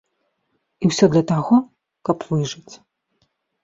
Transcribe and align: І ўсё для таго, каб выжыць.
І 0.85 0.91
ўсё 0.93 1.05
для 1.13 1.23
таго, 1.33 1.55
каб 2.09 2.17
выжыць. 2.35 2.73